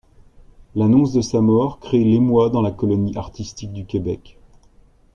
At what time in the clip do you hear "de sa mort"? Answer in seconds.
1.13-1.79